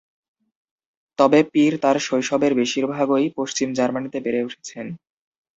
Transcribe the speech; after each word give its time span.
তবে 1.19 1.39
পির 1.51 1.73
তার 1.83 1.97
শৈশবের 1.99 2.53
বেশিরভাগই 2.59 3.27
পশ্চিম 3.37 3.67
জার্মানিতে 3.77 4.17
বেড়ে 4.25 4.45
উঠেছেন। 4.47 4.85